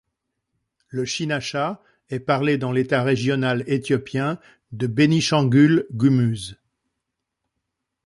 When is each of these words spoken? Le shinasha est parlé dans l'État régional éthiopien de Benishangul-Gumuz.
Le 0.89 1.05
shinasha 1.05 1.79
est 2.09 2.19
parlé 2.21 2.57
dans 2.57 2.71
l'État 2.71 3.03
régional 3.03 3.63
éthiopien 3.67 4.39
de 4.71 4.87
Benishangul-Gumuz. 4.87 6.57